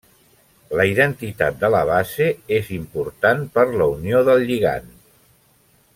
[0.79, 4.93] La identitat de la base és important per la unió del lligand.